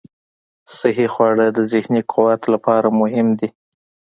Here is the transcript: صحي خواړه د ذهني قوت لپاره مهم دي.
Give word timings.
صحي 0.77 1.07
خواړه 1.13 1.47
د 1.57 1.59
ذهني 1.71 2.01
قوت 2.11 2.41
لپاره 2.53 2.87
مهم 3.01 3.27
دي. 3.39 3.49